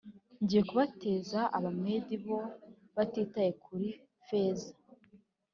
Ngiye 0.41 0.61
kubateza 0.69 1.39
Abamedi, 1.57 2.15
bo 2.25 2.39
batitaye 2.95 3.51
kuri 3.63 3.89
feza, 4.25 4.71